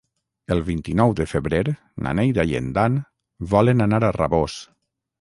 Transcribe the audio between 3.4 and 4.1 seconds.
volen anar